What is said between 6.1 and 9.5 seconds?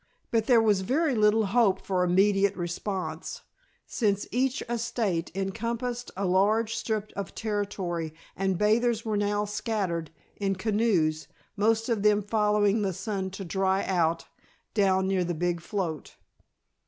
a large strip of territory and the bathers were now